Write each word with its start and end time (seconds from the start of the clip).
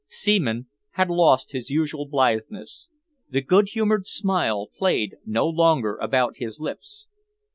Seaman 0.07 0.65
had 0.93 1.11
lost 1.11 1.51
his 1.51 1.69
usual 1.69 2.07
blitheness. 2.07 2.87
The 3.29 3.41
good 3.43 3.67
humoured 3.73 4.07
smile 4.07 4.69
played 4.75 5.17
no 5.27 5.47
longer 5.47 5.95
about 5.97 6.37
his 6.37 6.59
lips. 6.59 7.05